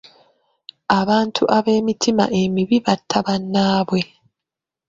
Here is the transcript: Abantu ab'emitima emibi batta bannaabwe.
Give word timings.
Abantu 0.99 1.43
ab'emitima 1.57 2.25
emibi 2.41 2.77
batta 2.85 3.17
bannaabwe. 3.25 4.01